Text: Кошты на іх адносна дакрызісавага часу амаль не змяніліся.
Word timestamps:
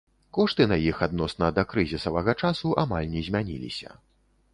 Кошты 0.35 0.63
на 0.69 0.77
іх 0.91 1.01
адносна 1.07 1.49
дакрызісавага 1.57 2.35
часу 2.45 2.73
амаль 2.85 3.11
не 3.13 3.21
змяніліся. 3.29 3.89